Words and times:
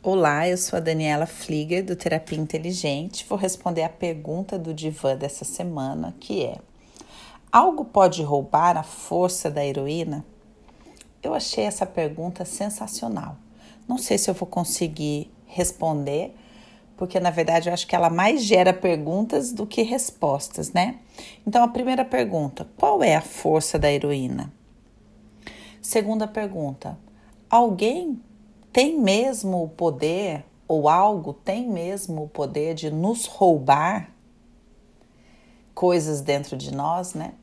Olá, 0.00 0.48
eu 0.48 0.56
sou 0.56 0.76
a 0.76 0.80
Daniela 0.80 1.26
Flieger 1.26 1.84
do 1.84 1.96
Terapia 1.96 2.38
Inteligente. 2.38 3.26
Vou 3.28 3.36
responder 3.36 3.82
a 3.82 3.88
pergunta 3.88 4.56
do 4.56 4.72
divã 4.72 5.16
dessa 5.16 5.44
semana, 5.44 6.14
que 6.20 6.44
é: 6.44 6.58
Algo 7.50 7.84
pode 7.84 8.22
roubar 8.22 8.76
a 8.76 8.84
força 8.84 9.50
da 9.50 9.66
heroína? 9.66 10.24
Eu 11.20 11.34
achei 11.34 11.64
essa 11.64 11.84
pergunta 11.84 12.44
sensacional. 12.44 13.36
Não 13.88 13.98
sei 13.98 14.18
se 14.18 14.30
eu 14.30 14.34
vou 14.34 14.46
conseguir 14.46 15.32
responder, 15.46 16.32
porque 16.96 17.18
na 17.18 17.30
verdade 17.30 17.68
eu 17.68 17.74
acho 17.74 17.88
que 17.88 17.96
ela 17.96 18.08
mais 18.08 18.44
gera 18.44 18.72
perguntas 18.72 19.50
do 19.50 19.66
que 19.66 19.82
respostas, 19.82 20.72
né? 20.72 21.00
Então, 21.44 21.64
a 21.64 21.68
primeira 21.68 22.04
pergunta: 22.04 22.68
qual 22.76 23.02
é 23.02 23.16
a 23.16 23.20
força 23.20 23.76
da 23.76 23.90
heroína? 23.90 24.52
Segunda 25.82 26.28
pergunta: 26.28 26.96
alguém 27.50 28.22
tem 28.72 28.98
mesmo 28.98 29.62
o 29.62 29.68
poder, 29.68 30.44
ou 30.66 30.88
algo 30.88 31.32
tem 31.32 31.68
mesmo 31.68 32.24
o 32.24 32.28
poder 32.28 32.74
de 32.74 32.90
nos 32.90 33.26
roubar 33.26 34.10
coisas 35.74 36.20
dentro 36.20 36.56
de 36.56 36.74
nós, 36.74 37.14
né? 37.14 37.34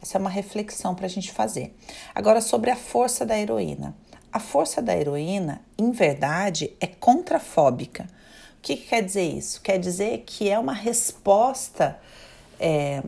Essa 0.00 0.18
é 0.18 0.20
uma 0.20 0.30
reflexão 0.30 0.94
para 0.94 1.06
a 1.06 1.08
gente 1.08 1.30
fazer. 1.30 1.76
Agora, 2.14 2.40
sobre 2.40 2.70
a 2.70 2.76
força 2.76 3.24
da 3.24 3.38
heroína. 3.38 3.94
A 4.32 4.40
força 4.40 4.80
da 4.80 4.96
heroína, 4.96 5.60
em 5.78 5.90
verdade, 5.90 6.74
é 6.80 6.86
contrafóbica. 6.86 8.04
O 8.58 8.62
que, 8.62 8.76
que 8.76 8.88
quer 8.88 9.02
dizer 9.02 9.24
isso? 9.24 9.60
Quer 9.60 9.78
dizer 9.78 10.24
que 10.26 10.48
é 10.48 10.58
uma 10.58 10.72
resposta 10.72 11.98
é, 12.58 13.02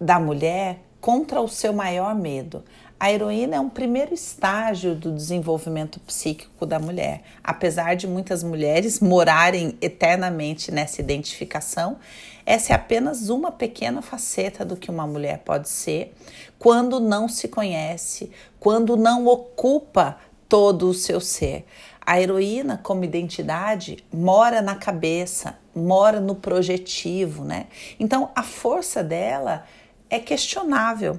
da 0.00 0.20
mulher 0.20 0.83
contra 1.04 1.38
o 1.38 1.46
seu 1.46 1.70
maior 1.70 2.14
medo. 2.14 2.64
A 2.98 3.12
heroína 3.12 3.56
é 3.56 3.60
um 3.60 3.68
primeiro 3.68 4.14
estágio 4.14 4.94
do 4.94 5.12
desenvolvimento 5.12 6.00
psíquico 6.00 6.64
da 6.64 6.78
mulher. 6.78 7.20
Apesar 7.44 7.94
de 7.94 8.06
muitas 8.06 8.42
mulheres 8.42 9.00
morarem 9.00 9.76
eternamente 9.82 10.72
nessa 10.72 11.02
identificação, 11.02 11.98
essa 12.46 12.72
é 12.72 12.74
apenas 12.76 13.28
uma 13.28 13.52
pequena 13.52 14.00
faceta 14.00 14.64
do 14.64 14.78
que 14.78 14.90
uma 14.90 15.06
mulher 15.06 15.40
pode 15.44 15.68
ser 15.68 16.14
quando 16.58 16.98
não 16.98 17.28
se 17.28 17.48
conhece, 17.48 18.30
quando 18.58 18.96
não 18.96 19.26
ocupa 19.26 20.16
todo 20.48 20.88
o 20.88 20.94
seu 20.94 21.20
ser. 21.20 21.66
A 22.00 22.18
heroína, 22.18 22.80
como 22.82 23.04
identidade, 23.04 24.02
mora 24.10 24.62
na 24.62 24.74
cabeça, 24.74 25.58
mora 25.76 26.18
no 26.18 26.34
projetivo, 26.34 27.44
né? 27.44 27.66
Então, 28.00 28.30
a 28.34 28.42
força 28.42 29.04
dela 29.04 29.66
é 30.14 30.18
questionável. 30.20 31.18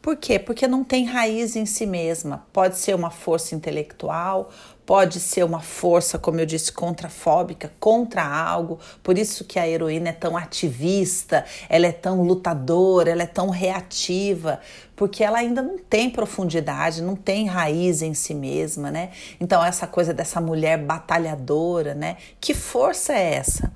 Por 0.00 0.16
quê? 0.16 0.38
Porque 0.38 0.66
não 0.66 0.82
tem 0.82 1.04
raiz 1.04 1.56
em 1.56 1.66
si 1.66 1.84
mesma. 1.84 2.46
Pode 2.52 2.78
ser 2.78 2.94
uma 2.94 3.10
força 3.10 3.54
intelectual, 3.54 4.50
pode 4.86 5.20
ser 5.20 5.44
uma 5.44 5.60
força, 5.60 6.18
como 6.18 6.40
eu 6.40 6.46
disse, 6.46 6.72
contrafóbica, 6.72 7.70
contra 7.78 8.24
algo. 8.24 8.78
Por 9.02 9.18
isso 9.18 9.44
que 9.44 9.58
a 9.58 9.68
heroína 9.68 10.08
é 10.08 10.12
tão 10.12 10.34
ativista, 10.34 11.44
ela 11.68 11.86
é 11.86 11.92
tão 11.92 12.22
lutadora, 12.22 13.10
ela 13.10 13.24
é 13.24 13.26
tão 13.26 13.50
reativa, 13.50 14.60
porque 14.96 15.22
ela 15.22 15.38
ainda 15.38 15.60
não 15.60 15.76
tem 15.76 16.08
profundidade, 16.08 17.02
não 17.02 17.14
tem 17.14 17.46
raiz 17.46 18.00
em 18.00 18.14
si 18.14 18.32
mesma, 18.32 18.90
né? 18.90 19.10
Então 19.38 19.62
essa 19.62 19.86
coisa 19.86 20.14
dessa 20.14 20.40
mulher 20.40 20.78
batalhadora, 20.78 21.94
né? 21.94 22.16
Que 22.40 22.54
força 22.54 23.12
é 23.12 23.34
essa? 23.34 23.70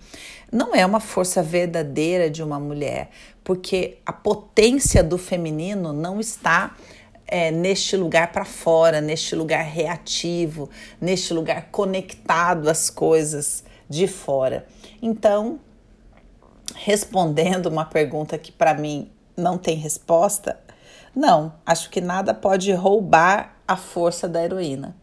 Não 0.52 0.74
é 0.74 0.84
uma 0.84 1.00
força 1.00 1.42
verdadeira 1.42 2.28
de 2.28 2.42
uma 2.42 2.60
mulher, 2.60 3.08
porque 3.42 3.96
a 4.04 4.12
potência 4.12 5.02
do 5.02 5.16
feminino 5.16 5.94
não 5.94 6.20
está 6.20 6.76
é, 7.26 7.50
neste 7.50 7.96
lugar 7.96 8.30
para 8.32 8.44
fora, 8.44 9.00
neste 9.00 9.34
lugar 9.34 9.64
reativo, 9.64 10.68
neste 11.00 11.32
lugar 11.32 11.68
conectado 11.70 12.68
às 12.68 12.90
coisas 12.90 13.64
de 13.88 14.06
fora. 14.06 14.66
Então, 15.00 15.58
respondendo 16.74 17.66
uma 17.66 17.86
pergunta 17.86 18.36
que 18.36 18.52
para 18.52 18.74
mim 18.74 19.10
não 19.34 19.56
tem 19.56 19.76
resposta, 19.76 20.60
não, 21.16 21.54
acho 21.64 21.88
que 21.88 22.02
nada 22.02 22.34
pode 22.34 22.70
roubar 22.72 23.56
a 23.66 23.76
força 23.78 24.28
da 24.28 24.44
heroína. 24.44 24.94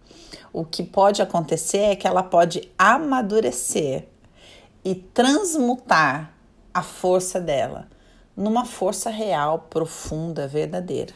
O 0.54 0.64
que 0.64 0.84
pode 0.84 1.24
acontecer 1.24 1.80
é 1.80 1.96
que 1.96 2.06
ela 2.06 2.22
pode 2.22 2.72
amadurecer 2.78 4.09
e 4.90 4.96
transmutar 4.96 6.34
a 6.74 6.82
força 6.82 7.40
dela 7.40 7.88
numa 8.36 8.66
força 8.66 9.12
real, 9.12 9.68
profunda, 9.70 10.48
verdadeira. 10.48 11.14